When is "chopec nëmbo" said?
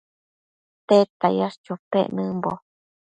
1.63-2.51